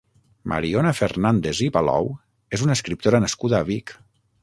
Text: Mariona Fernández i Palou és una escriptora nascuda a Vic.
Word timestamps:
Mariona 0.53 0.93
Fernández 0.99 1.61
i 1.67 1.69
Palou 1.77 2.11
és 2.59 2.67
una 2.69 2.81
escriptora 2.81 3.25
nascuda 3.29 3.65
a 3.65 3.73
Vic. 3.73 3.99